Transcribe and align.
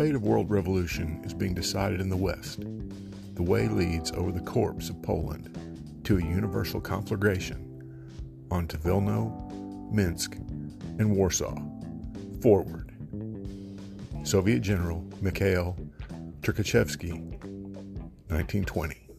fate 0.00 0.14
of 0.14 0.22
world 0.22 0.48
revolution 0.48 1.20
is 1.24 1.34
being 1.34 1.52
decided 1.52 2.00
in 2.00 2.08
the 2.08 2.16
West. 2.16 2.60
The 3.34 3.42
way 3.42 3.68
leads 3.68 4.10
over 4.12 4.32
the 4.32 4.40
corpse 4.40 4.88
of 4.88 5.02
Poland 5.02 5.54
to 6.04 6.16
a 6.16 6.22
universal 6.22 6.80
conflagration 6.80 7.92
onto 8.50 8.78
Vilno, 8.78 9.92
Minsk, 9.92 10.36
and 10.98 11.14
Warsaw. 11.14 11.54
Forward. 12.40 12.92
Soviet 14.22 14.60
General 14.60 15.04
Mikhail 15.20 15.76
Tukhachevsky, 16.40 17.20
1920. 18.30 19.09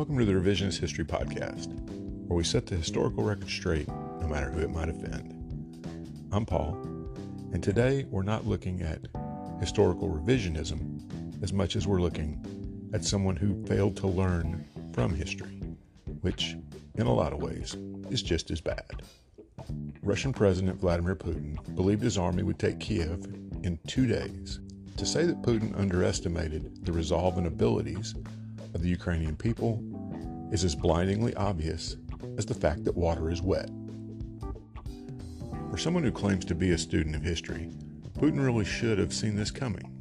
Welcome 0.00 0.16
to 0.16 0.24
the 0.24 0.32
Revisionist 0.32 0.80
History 0.80 1.04
Podcast, 1.04 1.68
where 2.26 2.38
we 2.38 2.42
set 2.42 2.64
the 2.64 2.74
historical 2.74 3.22
record 3.22 3.50
straight 3.50 3.86
no 3.86 4.28
matter 4.28 4.50
who 4.50 4.60
it 4.60 4.70
might 4.70 4.88
offend. 4.88 5.34
I'm 6.32 6.46
Paul, 6.46 6.72
and 7.52 7.62
today 7.62 8.06
we're 8.08 8.22
not 8.22 8.46
looking 8.46 8.80
at 8.80 9.08
historical 9.60 10.08
revisionism 10.08 11.42
as 11.42 11.52
much 11.52 11.76
as 11.76 11.86
we're 11.86 12.00
looking 12.00 12.90
at 12.94 13.04
someone 13.04 13.36
who 13.36 13.62
failed 13.66 13.94
to 13.98 14.06
learn 14.06 14.64
from 14.94 15.14
history, 15.14 15.60
which, 16.22 16.56
in 16.94 17.06
a 17.06 17.12
lot 17.12 17.34
of 17.34 17.42
ways, 17.42 17.76
is 18.08 18.22
just 18.22 18.50
as 18.50 18.62
bad. 18.62 19.02
Russian 20.02 20.32
President 20.32 20.80
Vladimir 20.80 21.14
Putin 21.14 21.58
believed 21.76 22.02
his 22.02 22.16
army 22.16 22.42
would 22.42 22.58
take 22.58 22.80
Kiev 22.80 23.26
in 23.64 23.78
two 23.86 24.06
days. 24.06 24.60
To 24.96 25.04
say 25.04 25.26
that 25.26 25.42
Putin 25.42 25.78
underestimated 25.78 26.86
the 26.86 26.92
resolve 26.92 27.36
and 27.36 27.46
abilities 27.46 28.14
of 28.74 28.82
the 28.82 28.88
Ukrainian 28.88 29.36
people 29.36 29.82
is 30.50 30.64
as 30.64 30.74
blindingly 30.74 31.34
obvious 31.34 31.96
as 32.36 32.46
the 32.46 32.54
fact 32.54 32.84
that 32.84 32.96
water 32.96 33.30
is 33.30 33.42
wet. 33.42 33.70
For 35.70 35.78
someone 35.78 36.02
who 36.02 36.10
claims 36.10 36.44
to 36.46 36.54
be 36.54 36.72
a 36.72 36.78
student 36.78 37.14
of 37.14 37.22
history, 37.22 37.70
Putin 38.18 38.44
really 38.44 38.64
should 38.64 38.98
have 38.98 39.14
seen 39.14 39.36
this 39.36 39.50
coming. 39.50 39.96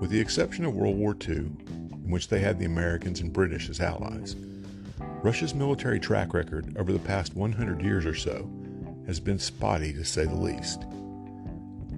With 0.00 0.10
the 0.10 0.20
exception 0.20 0.64
of 0.64 0.74
World 0.74 0.96
War 0.96 1.16
II, 1.20 1.34
in 1.36 2.10
which 2.10 2.28
they 2.28 2.38
had 2.38 2.58
the 2.58 2.64
Americans 2.64 3.20
and 3.20 3.32
British 3.32 3.68
as 3.68 3.80
allies, 3.80 4.36
Russia's 5.22 5.54
military 5.54 6.00
track 6.00 6.34
record 6.34 6.76
over 6.76 6.92
the 6.92 6.98
past 6.98 7.34
100 7.34 7.82
years 7.82 8.06
or 8.06 8.14
so 8.14 8.50
has 9.06 9.20
been 9.20 9.38
spotty 9.38 9.92
to 9.92 10.04
say 10.04 10.24
the 10.24 10.34
least. 10.34 10.84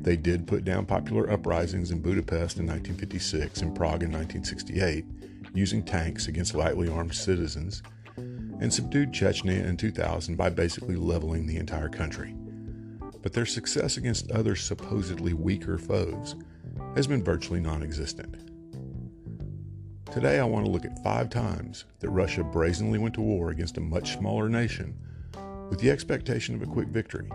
They 0.02 0.16
did 0.16 0.46
put 0.46 0.64
down 0.64 0.84
popular 0.84 1.30
uprisings 1.30 1.90
in 1.90 2.00
Budapest 2.00 2.58
in 2.58 2.66
1956 2.66 3.62
and 3.62 3.74
Prague 3.74 4.02
in 4.02 4.12
1968 4.12 5.04
using 5.54 5.82
tanks 5.82 6.28
against 6.28 6.54
lightly 6.54 6.88
armed 6.88 7.14
citizens, 7.14 7.82
and 8.16 8.72
subdued 8.72 9.12
Chechnya 9.12 9.64
in 9.64 9.76
2000 9.76 10.36
by 10.36 10.50
basically 10.50 10.96
leveling 10.96 11.46
the 11.46 11.56
entire 11.56 11.88
country. 11.88 12.34
But 13.22 13.32
their 13.32 13.46
success 13.46 13.96
against 13.96 14.30
other 14.30 14.54
supposedly 14.56 15.32
weaker 15.32 15.78
foes 15.78 16.36
has 16.96 17.06
been 17.06 17.24
virtually 17.24 17.60
non 17.60 17.82
existent. 17.82 18.36
Today, 20.12 20.38
I 20.38 20.44
want 20.44 20.64
to 20.64 20.70
look 20.70 20.84
at 20.84 21.02
five 21.02 21.30
times 21.30 21.86
that 22.00 22.10
Russia 22.10 22.44
brazenly 22.44 22.98
went 22.98 23.14
to 23.14 23.20
war 23.20 23.50
against 23.50 23.78
a 23.78 23.80
much 23.80 24.16
smaller 24.16 24.48
nation 24.48 24.96
with 25.70 25.80
the 25.80 25.90
expectation 25.90 26.54
of 26.54 26.62
a 26.62 26.66
quick 26.66 26.88
victory, 26.88 27.28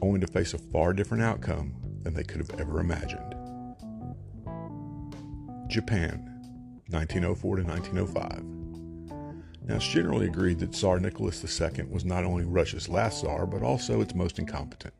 only 0.00 0.18
to 0.18 0.26
face 0.26 0.54
a 0.54 0.58
far 0.58 0.92
different 0.92 1.22
outcome 1.22 1.74
than 2.02 2.14
they 2.14 2.24
could 2.24 2.38
have 2.38 2.58
ever 2.58 2.80
imagined. 2.80 3.34
Japan, 5.68 6.31
1904 6.92 7.56
to 7.56 7.62
1905. 7.62 8.62
Now, 9.64 9.76
it's 9.76 9.86
generally 9.86 10.26
agreed 10.26 10.58
that 10.58 10.74
Tsar 10.74 10.98
Nicholas 10.98 11.42
II 11.42 11.84
was 11.84 12.04
not 12.04 12.24
only 12.24 12.44
Russia's 12.44 12.88
last 12.88 13.20
Tsar, 13.20 13.46
but 13.46 13.62
also 13.62 14.00
its 14.00 14.14
most 14.14 14.38
incompetent. 14.38 14.94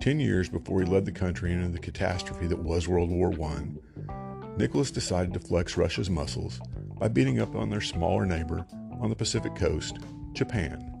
Ten 0.00 0.20
years 0.20 0.48
before 0.48 0.80
he 0.80 0.86
led 0.86 1.04
the 1.04 1.12
country 1.12 1.52
into 1.52 1.68
the 1.68 1.78
catastrophe 1.78 2.46
that 2.46 2.58
was 2.58 2.88
World 2.88 3.10
War 3.10 3.32
I, 3.32 4.56
Nicholas 4.56 4.90
decided 4.90 5.32
to 5.34 5.40
flex 5.40 5.76
Russia's 5.76 6.10
muscles 6.10 6.60
by 6.98 7.08
beating 7.08 7.40
up 7.40 7.54
on 7.56 7.70
their 7.70 7.80
smaller 7.80 8.26
neighbor 8.26 8.66
on 9.00 9.10
the 9.10 9.16
Pacific 9.16 9.54
coast, 9.56 9.98
Japan, 10.34 10.92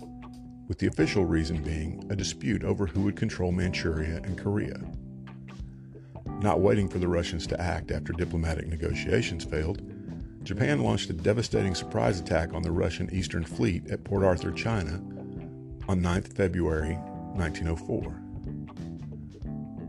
with 0.68 0.78
the 0.78 0.86
official 0.86 1.24
reason 1.24 1.62
being 1.62 2.04
a 2.10 2.16
dispute 2.16 2.64
over 2.64 2.86
who 2.86 3.02
would 3.02 3.16
control 3.16 3.52
Manchuria 3.52 4.20
and 4.24 4.38
Korea. 4.38 4.80
Not 6.42 6.60
waiting 6.60 6.88
for 6.88 6.98
the 6.98 7.06
Russians 7.06 7.46
to 7.46 7.60
act 7.60 7.92
after 7.92 8.12
diplomatic 8.12 8.66
negotiations 8.66 9.44
failed, 9.44 9.80
Japan 10.42 10.82
launched 10.82 11.08
a 11.08 11.12
devastating 11.12 11.72
surprise 11.72 12.18
attack 12.18 12.52
on 12.52 12.62
the 12.62 12.72
Russian 12.72 13.08
Eastern 13.14 13.44
Fleet 13.44 13.88
at 13.92 14.02
Port 14.02 14.24
Arthur, 14.24 14.50
China, 14.50 14.94
on 15.88 16.00
9th 16.00 16.32
February 16.34 16.96
1904. 17.34 18.22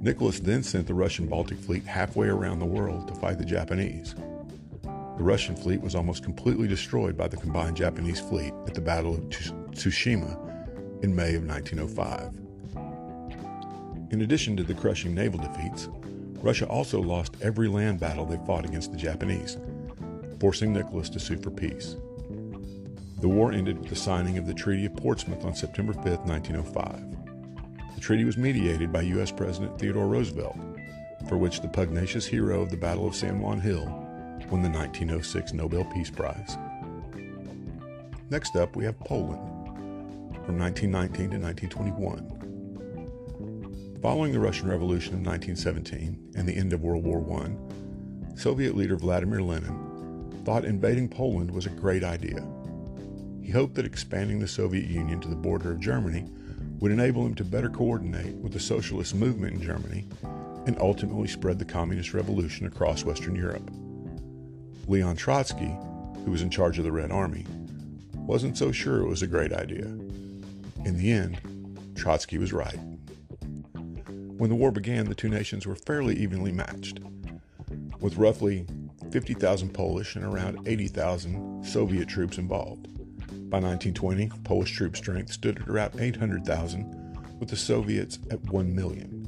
Nicholas 0.03 0.39
then 0.39 0.61
sent 0.61 0.85
the 0.85 0.93
Russian 0.93 1.25
Baltic 1.25 1.57
Fleet 1.57 1.85
halfway 1.85 2.27
around 2.27 2.59
the 2.59 2.65
world 2.65 3.07
to 3.07 3.15
fight 3.15 3.39
the 3.39 3.45
Japanese. 3.45 4.13
The 4.83 5.23
Russian 5.23 5.55
fleet 5.55 5.81
was 5.81 5.95
almost 5.95 6.23
completely 6.23 6.67
destroyed 6.67 7.17
by 7.17 7.29
the 7.29 7.37
combined 7.37 7.77
Japanese 7.77 8.19
fleet 8.19 8.53
at 8.67 8.75
the 8.75 8.81
Battle 8.81 9.15
of 9.15 9.21
Tsushima 9.29 11.03
in 11.03 11.15
May 11.15 11.33
of 11.33 11.45
1905. 11.45 12.41
In 14.11 14.21
addition 14.21 14.55
to 14.57 14.63
the 14.63 14.75
crushing 14.75 15.15
naval 15.15 15.39
defeats, 15.39 15.89
Russia 16.43 16.67
also 16.67 17.01
lost 17.01 17.37
every 17.41 17.69
land 17.69 18.01
battle 18.01 18.25
they 18.25 18.37
fought 18.45 18.65
against 18.65 18.91
the 18.91 18.97
Japanese, 18.97 19.57
forcing 20.41 20.73
Nicholas 20.73 21.09
to 21.09 21.19
sue 21.19 21.37
for 21.37 21.49
peace. 21.49 21.95
The 23.21 23.29
war 23.29 23.53
ended 23.53 23.79
with 23.79 23.87
the 23.87 23.95
signing 23.95 24.37
of 24.37 24.45
the 24.45 24.53
Treaty 24.53 24.85
of 24.85 24.97
Portsmouth 24.97 25.45
on 25.45 25.55
September 25.55 25.93
5, 25.93 26.05
1905. 26.27 27.95
The 27.95 28.01
treaty 28.01 28.25
was 28.25 28.35
mediated 28.35 28.91
by 28.91 29.03
U.S. 29.03 29.31
President 29.31 29.79
Theodore 29.79 30.07
Roosevelt, 30.07 30.57
for 31.29 31.37
which 31.37 31.61
the 31.61 31.69
pugnacious 31.69 32.25
hero 32.25 32.61
of 32.61 32.69
the 32.69 32.75
Battle 32.75 33.07
of 33.07 33.15
San 33.15 33.39
Juan 33.39 33.61
Hill 33.61 33.85
won 34.51 34.61
the 34.61 34.69
1906 34.69 35.53
Nobel 35.53 35.85
Peace 35.85 36.11
Prize. 36.11 36.57
Next 38.29 38.57
up, 38.57 38.75
we 38.75 38.83
have 38.83 38.99
Poland 38.99 39.39
from 40.45 40.59
1919 40.59 41.29
to 41.29 41.37
1921. 41.37 42.42
Following 44.03 44.33
the 44.33 44.39
Russian 44.41 44.67
Revolution 44.67 45.13
of 45.13 45.25
1917 45.25 46.33
and 46.35 46.45
the 46.45 46.57
end 46.57 46.73
of 46.73 46.81
World 46.81 47.05
War 47.05 47.25
I, 47.41 48.35
Soviet 48.35 48.75
leader 48.75 48.97
Vladimir 48.97 49.41
Lenin 49.41 50.41
thought 50.43 50.65
invading 50.65 51.07
Poland 51.07 51.49
was 51.49 51.67
a 51.67 51.69
great 51.69 52.03
idea. 52.03 52.45
He 53.41 53.49
hoped 53.49 53.75
that 53.75 53.85
expanding 53.85 54.39
the 54.39 54.47
Soviet 54.47 54.89
Union 54.89 55.21
to 55.21 55.29
the 55.29 55.37
border 55.37 55.71
of 55.71 55.79
Germany 55.79 56.25
would 56.81 56.91
enable 56.91 57.25
him 57.25 57.33
to 57.35 57.45
better 57.45 57.69
coordinate 57.69 58.35
with 58.35 58.51
the 58.51 58.59
socialist 58.59 59.15
movement 59.15 59.53
in 59.53 59.61
Germany 59.61 60.05
and 60.67 60.77
ultimately 60.81 61.29
spread 61.29 61.57
the 61.57 61.63
communist 61.63 62.13
revolution 62.13 62.67
across 62.67 63.05
Western 63.05 63.35
Europe. 63.35 63.71
Leon 64.89 65.15
Trotsky, 65.15 65.77
who 66.25 66.31
was 66.31 66.41
in 66.41 66.49
charge 66.49 66.77
of 66.77 66.83
the 66.83 66.91
Red 66.91 67.09
Army, 67.09 67.45
wasn't 68.15 68.57
so 68.57 68.69
sure 68.69 68.99
it 68.99 69.07
was 69.07 69.21
a 69.21 69.27
great 69.27 69.53
idea. 69.53 69.85
In 70.83 70.97
the 70.97 71.09
end, 71.09 71.39
Trotsky 71.95 72.37
was 72.37 72.51
right. 72.51 72.79
When 74.37 74.49
the 74.49 74.55
war 74.55 74.71
began, 74.71 75.05
the 75.05 75.15
two 75.15 75.29
nations 75.29 75.67
were 75.67 75.75
fairly 75.75 76.15
evenly 76.15 76.51
matched, 76.51 76.99
with 77.99 78.17
roughly 78.17 78.65
50,000 79.11 79.69
Polish 79.69 80.15
and 80.15 80.25
around 80.25 80.67
80,000 80.67 81.63
Soviet 81.63 82.07
troops 82.07 82.39
involved. 82.39 82.87
By 83.49 83.59
1920, 83.59 84.31
Polish 84.43 84.71
troop 84.71 84.97
strength 84.97 85.31
stood 85.31 85.61
at 85.61 85.69
around 85.69 85.99
800,000, 85.99 87.37
with 87.39 87.49
the 87.49 87.55
Soviets 87.55 88.17
at 88.31 88.43
1 88.45 88.75
million. 88.75 89.23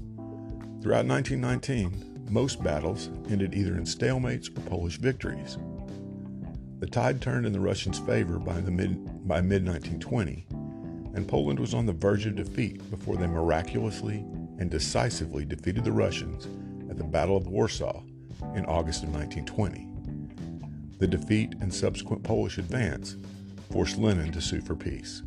Throughout 0.82 1.06
1919, 1.06 2.28
most 2.30 2.64
battles 2.64 3.10
ended 3.30 3.54
either 3.54 3.76
in 3.76 3.84
stalemates 3.84 4.50
or 4.50 4.62
Polish 4.62 4.98
victories. 4.98 5.60
The 6.80 6.88
tide 6.88 7.22
turned 7.22 7.46
in 7.46 7.54
the 7.54 7.60
Russians' 7.60 8.00
favor 8.00 8.40
by, 8.40 8.60
the 8.60 8.72
mid, 8.72 9.28
by 9.28 9.40
mid 9.42 9.66
1920, 9.66 10.48
and 11.14 11.28
Poland 11.28 11.60
was 11.60 11.76
on 11.76 11.86
the 11.86 11.94
verge 11.94 12.26
of 12.26 12.36
defeat 12.36 12.90
before 12.90 13.18
they 13.18 13.28
miraculously 13.28 14.26
and 14.60 14.70
decisively 14.70 15.46
defeated 15.46 15.84
the 15.84 15.92
Russians 15.92 16.48
at 16.90 16.98
the 16.98 17.04
Battle 17.04 17.38
of 17.38 17.48
Warsaw 17.48 18.04
in 18.56 18.66
August 18.66 19.04
of 19.04 19.10
1920. 19.10 19.88
The 20.98 21.08
defeat 21.08 21.56
and 21.62 21.74
subsequent 21.74 22.24
Polish 22.24 22.58
advance 22.58 23.18
forced 23.72 23.98
Lenin 23.98 24.32
to 24.32 24.42
sue 24.42 24.62
for 24.62 24.76
peace. 24.76 25.24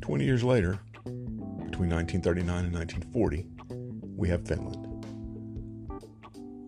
Twenty 0.00 0.24
years 0.24 0.42
later, 0.42 0.80
between 1.04 1.90
1939 1.90 2.64
and 2.64 2.74
1940, 2.74 3.46
we 4.16 4.28
have 4.28 4.46
Finland. 4.46 4.86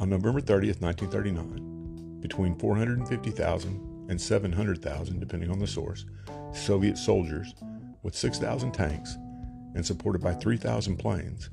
On 0.00 0.08
November 0.08 0.40
30th, 0.40 0.80
1939, 0.80 2.20
between 2.20 2.56
450,000 2.58 4.06
and 4.08 4.20
700,000, 4.20 5.20
depending 5.20 5.50
on 5.50 5.58
the 5.58 5.66
source, 5.66 6.06
Soviet 6.52 6.96
soldiers 6.96 7.54
with 8.02 8.14
6,000 8.14 8.72
tanks 8.72 9.16
and 9.74 9.84
supported 9.84 10.22
by 10.22 10.34
3,000 10.34 10.96
planes, 10.96 11.50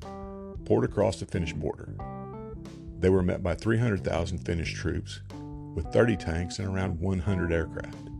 poured 0.64 0.84
across 0.84 1.18
the 1.18 1.26
Finnish 1.26 1.52
border. 1.52 1.94
They 2.98 3.08
were 3.08 3.22
met 3.22 3.42
by 3.42 3.54
300,000 3.54 4.38
Finnish 4.38 4.74
troops 4.74 5.20
with 5.74 5.86
30 5.92 6.16
tanks 6.16 6.58
and 6.58 6.68
around 6.68 7.00
100 7.00 7.52
aircraft. 7.52 8.10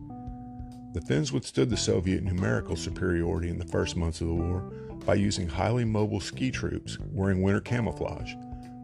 The 0.93 1.01
Finns 1.01 1.31
withstood 1.31 1.69
the 1.69 1.77
Soviet 1.77 2.23
numerical 2.23 2.75
superiority 2.75 3.49
in 3.49 3.59
the 3.59 3.67
first 3.67 3.95
months 3.95 4.21
of 4.21 4.27
the 4.27 4.33
war 4.33 4.61
by 5.05 5.15
using 5.15 5.47
highly 5.47 5.85
mobile 5.85 6.19
ski 6.19 6.51
troops 6.51 6.97
wearing 6.99 7.41
winter 7.41 7.61
camouflage 7.61 8.33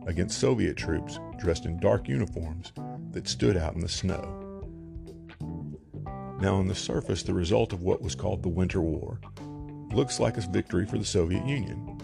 against 0.05 0.39
Soviet 0.39 0.77
troops 0.77 1.19
dressed 1.37 1.65
in 1.65 1.79
dark 1.79 2.07
uniforms 2.07 2.71
that 3.11 3.27
stood 3.27 3.57
out 3.57 3.75
in 3.75 3.81
the 3.81 3.89
snow. 3.89 4.43
Now, 6.39 6.55
on 6.55 6.67
the 6.67 6.75
surface, 6.75 7.23
the 7.23 7.33
result 7.33 7.73
of 7.73 7.81
what 7.81 8.01
was 8.01 8.15
called 8.15 8.43
the 8.43 8.49
Winter 8.49 8.79
War 8.79 9.19
looks 9.97 10.19
like 10.19 10.37
a 10.37 10.41
victory 10.41 10.85
for 10.85 10.99
the 10.99 11.03
Soviet 11.03 11.43
Union. 11.47 11.97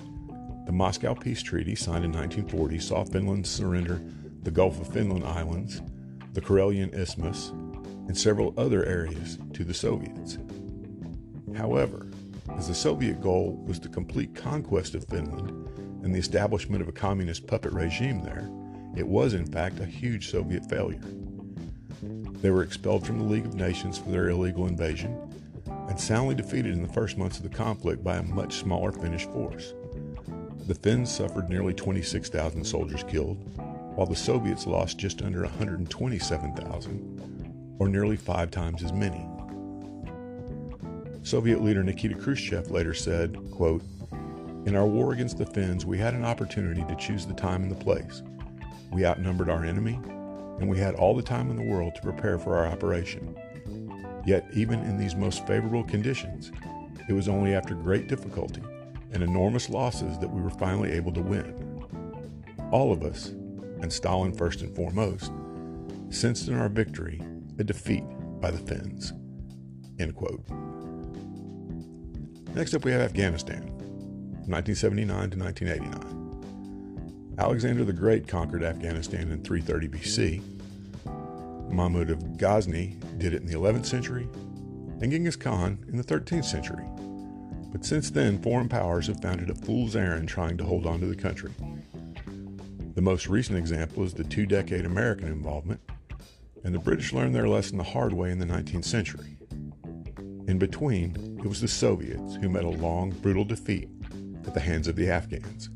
The 0.66 0.72
Moscow 0.72 1.13
Peace 1.13 1.44
Treaty, 1.44 1.75
signed 1.75 2.04
in 2.04 2.12
1940, 2.12 2.80
saw 2.80 3.04
Finland 3.04 3.45
surrender 3.45 4.01
the 4.42 4.50
Gulf 4.50 4.81
of 4.81 4.88
Finland 4.88 5.24
Islands, 5.24 5.80
the 6.34 6.42
Karelian 6.42 6.92
Isthmus, 6.92 7.50
and 7.50 8.18
several 8.18 8.51
other 8.57 8.84
areas 8.84 9.38
to 9.54 9.63
the 9.63 9.75
Soviets. 9.75 10.40
However, 11.56 12.07
as 12.57 12.68
the 12.68 12.74
Soviet 12.74 13.22
goal 13.22 13.63
was 13.68 13.80
the 13.80 13.90
complete 13.90 14.34
conquest 14.34 14.95
of 14.95 15.06
Finland 15.06 15.51
and 16.04 16.16
the 16.16 16.19
establishment 16.19 16.81
of 16.81 16.88
a 16.88 16.94
communist 16.94 17.45
puppet 17.45 17.74
regime 17.74 18.24
there, 18.24 18.50
it 18.98 19.07
was 19.07 19.36
in 19.36 19.45
fact 19.45 19.80
a 19.80 19.86
huge 19.86 20.31
Soviet 20.31 20.68
failure. 20.68 21.04
They 22.42 22.50
were 22.50 22.63
expelled 22.63 23.06
from 23.06 23.19
the 23.19 23.25
League 23.25 23.45
of 23.45 23.54
Nations 23.54 24.00
for 24.00 24.10
their 24.10 24.30
illegal 24.30 24.66
invasion 24.66 25.16
and 25.88 26.00
soundly 26.00 26.35
defeated 26.35 26.74
in 26.74 26.81
the 26.81 26.94
first 26.94 27.18
months 27.18 27.38
of 27.38 27.44
the 27.44 27.50
conflict 27.50 28.03
by 28.03 28.18
a 28.18 28.24
much 28.24 28.56
smaller 28.56 28.91
Finnish 28.91 29.25
force. 29.27 29.74
The 30.68 30.75
Finns 30.75 31.12
suffered 31.12 31.50
nearly 31.50 31.74
26,000 31.74 32.63
soldiers 32.63 33.03
killed, 33.03 33.38
while 33.95 34.07
the 34.07 34.15
Soviets 34.15 34.65
lost 34.65 34.97
just 34.97 35.21
under 35.21 35.41
127,000, 35.41 37.75
or 37.80 37.89
nearly 37.89 38.15
five 38.15 38.50
times 38.50 38.83
as 38.83 38.94
many. 38.94 39.27
Soviet 41.24 41.62
leader 41.62 41.83
Nikita 41.83 42.15
Khrushchev 42.15 42.71
later 42.71 42.94
said, 42.94 43.38
quote, 43.51 43.83
In 44.65 44.75
our 44.75 44.88
war 44.88 45.13
against 45.13 45.38
the 45.38 45.45
Finns, 45.45 45.85
we 45.85 45.97
had 45.97 46.13
an 46.13 46.25
opportunity 46.25 46.83
to 46.85 46.95
choose 46.95 47.25
the 47.25 47.33
time 47.33 47.63
and 47.63 47.71
the 47.71 47.75
place. 47.75 48.24
We 48.91 49.06
outnumbered 49.06 49.50
our 49.50 49.65
enemy, 49.65 50.00
and 50.59 50.69
we 50.69 50.77
had 50.77 50.95
all 50.95 51.15
the 51.15 51.21
time 51.21 51.50
in 51.50 51.56
the 51.56 51.63
world 51.63 51.95
to 51.95 52.01
prepare 52.01 52.38
for 52.38 52.57
our 52.57 52.68
operation. 52.68 53.35
Yet, 54.25 54.48
even 54.54 54.80
in 54.81 54.98
these 54.98 55.16
most 55.16 55.46
favorable 55.46 55.84
conditions, 55.84 56.52
it 57.10 57.14
was 57.14 57.28
only 57.28 57.54
after 57.54 57.75
great 57.75 58.08
difficulty 58.08 58.64
and 59.12 59.22
enormous 59.22 59.70
losses 59.70 60.18
that 60.20 60.30
we 60.30 60.42
were 60.42 60.50
finally 60.50 60.92
able 60.92 61.12
to 61.14 61.22
win. 61.22 61.54
All 62.72 62.92
of 62.92 63.04
us, 63.04 63.30
and 63.81 63.92
Stalin 63.92 64.34
first 64.34 64.62
and 64.62 64.75
foremost, 64.75 65.31
sensed 66.10 66.48
in 66.48 66.58
our 66.58 66.70
victory 66.70 67.22
a 67.60 67.64
defeat 67.64 68.04
by 68.40 68.50
the 68.50 68.58
Finns. 68.58 69.14
End 70.00 70.16
quote. 70.16 70.44
Next 72.56 72.74
up, 72.74 72.86
we 72.86 72.92
have 72.92 73.02
Afghanistan, 73.02 73.64
1979 74.48 75.30
to 75.31 75.38
1989. 75.38 77.36
Alexander 77.38 77.84
the 77.84 77.94
Great 77.94 78.28
conquered 78.28 78.64
Afghanistan 78.64 79.31
in 79.31 79.44
330 79.44 79.88
BC. 79.88 80.53
Mahmud 81.74 82.10
of 82.10 82.38
Ghazni 82.38 82.98
did 83.18 83.34
it 83.34 83.42
in 83.42 83.48
the 83.48 83.58
11th 83.58 83.86
century, 83.86 84.28
and 85.02 85.12
Genghis 85.12 85.36
Khan 85.36 85.84
in 85.90 85.98
the 85.98 86.04
13th 86.04 86.46
century. 86.46 86.86
But 87.72 87.84
since 87.84 88.12
then, 88.12 88.42
foreign 88.42 88.70
powers 88.70 89.08
have 89.08 89.22
found 89.22 89.42
it 89.42 89.50
a 89.50 89.56
fool's 89.56 89.96
errand 89.96 90.30
trying 90.30 90.58
to 90.58 90.64
hold 90.64 90.86
on 90.86 91.00
to 91.00 91.08
the 91.08 91.16
country. 91.16 91.52
The 92.94 93.02
most 93.02 93.28
recent 93.28 93.58
example 93.58 94.04
is 94.04 94.14
the 94.14 94.24
two 94.24 94.46
decade 94.46 94.86
American 94.86 95.28
involvement, 95.28 95.81
and 96.64 96.75
the 96.75 96.80
British 96.80 97.12
learned 97.12 97.34
their 97.34 97.48
lesson 97.48 97.78
the 97.78 97.84
hard 97.84 98.14
way 98.14 98.31
in 98.31 98.38
the 98.38 98.46
19th 98.46 98.86
century. 98.86 99.36
In 100.48 100.60
between, 100.60 101.40
it 101.44 101.48
was 101.48 101.62
the 101.62 101.68
Soviets 101.68 102.36
who 102.36 102.50
met 102.50 102.64
a 102.64 102.69
long, 102.69 103.10
brutal 103.10 103.46
defeat 103.46 103.90
at 104.46 104.54
the 104.54 104.60
hands 104.60 104.88
of 104.88 104.96
the 104.96 105.10
Afghans. 105.10 105.69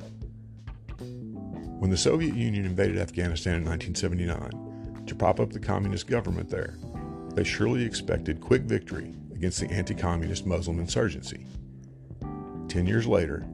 When 1.80 1.90
the 1.90 1.98
Soviet 1.98 2.36
Union 2.36 2.66
invaded 2.66 3.00
Afghanistan 3.00 3.56
in 3.56 3.66
1979 3.66 4.67
to 5.07 5.15
prop 5.15 5.39
up 5.39 5.51
the 5.51 5.59
communist 5.59 6.07
government 6.07 6.50
there, 6.50 6.75
they 7.33 7.44
surely 7.44 7.83
expected 7.83 8.42
quick 8.42 8.63
victory 8.63 9.13
against 9.33 9.59
the 9.59 9.69
anti 9.69 9.94
communist 9.94 10.45
Muslim 10.45 10.80
insurgency. 10.80 11.45
Ten 12.68 12.86
years 12.86 13.07
later, 13.07 13.45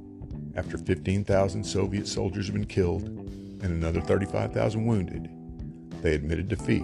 after 0.55 0.77
15,000 0.77 1.63
Soviet 1.63 2.07
soldiers 2.07 2.47
had 2.47 2.53
been 2.53 2.65
killed 2.65 3.03
and 3.03 3.63
another 3.63 4.01
35,000 4.01 4.85
wounded, 4.85 5.29
they 6.01 6.13
admitted 6.13 6.47
defeat 6.47 6.83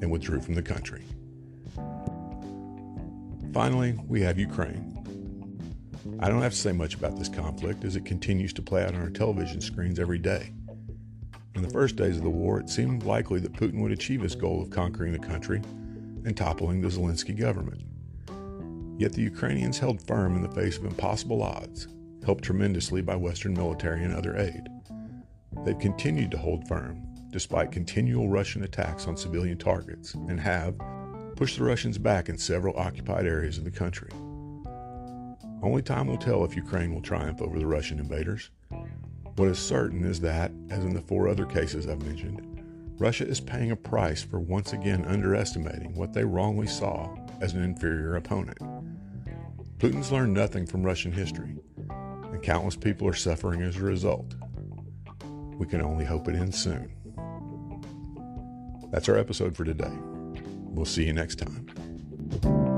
and 0.00 0.10
withdrew 0.10 0.40
from 0.40 0.54
the 0.54 0.62
country. 0.62 1.04
Finally, 3.52 3.98
we 4.06 4.20
have 4.20 4.38
Ukraine. 4.38 4.94
I 6.20 6.28
don't 6.28 6.42
have 6.42 6.52
to 6.52 6.58
say 6.58 6.72
much 6.72 6.94
about 6.94 7.18
this 7.18 7.28
conflict 7.28 7.84
as 7.84 7.96
it 7.96 8.04
continues 8.04 8.52
to 8.54 8.62
play 8.62 8.82
out 8.82 8.94
on 8.94 9.00
our 9.00 9.10
television 9.10 9.60
screens 9.60 9.98
every 9.98 10.18
day. 10.18 10.52
In 11.58 11.64
the 11.64 11.70
first 11.70 11.96
days 11.96 12.16
of 12.16 12.22
the 12.22 12.30
war, 12.30 12.60
it 12.60 12.70
seemed 12.70 13.02
likely 13.02 13.40
that 13.40 13.52
Putin 13.52 13.82
would 13.82 13.90
achieve 13.90 14.20
his 14.20 14.36
goal 14.36 14.62
of 14.62 14.70
conquering 14.70 15.10
the 15.10 15.18
country 15.18 15.60
and 16.24 16.36
toppling 16.36 16.80
the 16.80 16.86
Zelensky 16.86 17.36
government. 17.36 17.82
Yet 18.96 19.12
the 19.12 19.22
Ukrainians 19.22 19.76
held 19.76 20.06
firm 20.06 20.36
in 20.36 20.42
the 20.42 20.54
face 20.54 20.78
of 20.78 20.84
impossible 20.84 21.42
odds, 21.42 21.88
helped 22.24 22.44
tremendously 22.44 23.02
by 23.02 23.16
Western 23.16 23.54
military 23.54 24.04
and 24.04 24.14
other 24.14 24.36
aid. 24.36 24.68
They've 25.64 25.76
continued 25.76 26.30
to 26.30 26.38
hold 26.38 26.68
firm, 26.68 27.02
despite 27.32 27.72
continual 27.72 28.28
Russian 28.28 28.62
attacks 28.62 29.08
on 29.08 29.16
civilian 29.16 29.58
targets, 29.58 30.14
and 30.14 30.38
have 30.38 30.78
pushed 31.34 31.58
the 31.58 31.64
Russians 31.64 31.98
back 31.98 32.28
in 32.28 32.38
several 32.38 32.78
occupied 32.78 33.26
areas 33.26 33.58
of 33.58 33.64
the 33.64 33.72
country. 33.72 34.12
Only 35.60 35.82
time 35.82 36.06
will 36.06 36.18
tell 36.18 36.44
if 36.44 36.54
Ukraine 36.54 36.94
will 36.94 37.02
triumph 37.02 37.42
over 37.42 37.58
the 37.58 37.66
Russian 37.66 37.98
invaders. 37.98 38.50
What 39.38 39.50
is 39.50 39.58
certain 39.60 40.04
is 40.04 40.18
that, 40.22 40.50
as 40.68 40.84
in 40.84 40.94
the 40.94 41.00
four 41.00 41.28
other 41.28 41.46
cases 41.46 41.86
I've 41.86 42.04
mentioned, 42.04 42.44
Russia 42.98 43.24
is 43.24 43.38
paying 43.38 43.70
a 43.70 43.76
price 43.76 44.20
for 44.20 44.40
once 44.40 44.72
again 44.72 45.04
underestimating 45.04 45.94
what 45.94 46.12
they 46.12 46.24
wrongly 46.24 46.66
saw 46.66 47.14
as 47.40 47.52
an 47.52 47.62
inferior 47.62 48.16
opponent. 48.16 48.58
Putin's 49.78 50.10
learned 50.10 50.34
nothing 50.34 50.66
from 50.66 50.82
Russian 50.82 51.12
history, 51.12 51.54
and 51.88 52.42
countless 52.42 52.74
people 52.74 53.06
are 53.06 53.14
suffering 53.14 53.62
as 53.62 53.76
a 53.76 53.82
result. 53.82 54.34
We 55.56 55.66
can 55.66 55.82
only 55.82 56.04
hope 56.04 56.26
it 56.26 56.34
ends 56.34 56.60
soon. 56.60 56.92
That's 58.90 59.08
our 59.08 59.16
episode 59.16 59.56
for 59.56 59.62
today. 59.62 59.92
We'll 60.64 60.84
see 60.84 61.04
you 61.04 61.12
next 61.12 61.36
time. 61.36 62.77